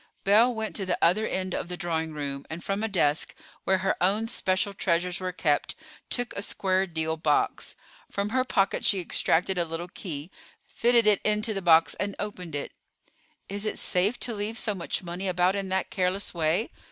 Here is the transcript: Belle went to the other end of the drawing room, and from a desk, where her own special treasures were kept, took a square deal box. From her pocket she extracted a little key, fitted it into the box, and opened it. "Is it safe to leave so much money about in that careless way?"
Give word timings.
Belle 0.23 0.51
went 0.51 0.75
to 0.77 0.85
the 0.87 0.97
other 0.99 1.27
end 1.27 1.53
of 1.53 1.67
the 1.67 1.77
drawing 1.77 2.11
room, 2.11 2.43
and 2.49 2.63
from 2.63 2.81
a 2.81 2.87
desk, 2.87 3.35
where 3.65 3.77
her 3.85 3.95
own 4.01 4.27
special 4.27 4.73
treasures 4.73 5.19
were 5.19 5.31
kept, 5.31 5.75
took 6.09 6.33
a 6.33 6.41
square 6.41 6.87
deal 6.87 7.17
box. 7.17 7.75
From 8.09 8.29
her 8.29 8.43
pocket 8.43 8.83
she 8.83 8.99
extracted 8.99 9.59
a 9.59 9.63
little 9.63 9.89
key, 9.89 10.31
fitted 10.65 11.05
it 11.05 11.21
into 11.23 11.53
the 11.53 11.61
box, 11.61 11.93
and 11.99 12.15
opened 12.17 12.55
it. 12.55 12.71
"Is 13.47 13.63
it 13.63 13.77
safe 13.77 14.19
to 14.21 14.33
leave 14.33 14.57
so 14.57 14.73
much 14.73 15.03
money 15.03 15.27
about 15.27 15.55
in 15.55 15.69
that 15.69 15.91
careless 15.91 16.33
way?" 16.33 16.71